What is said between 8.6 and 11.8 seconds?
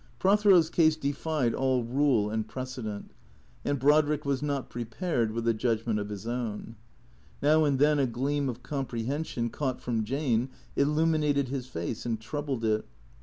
comprehension, caught from Jane, illuminated his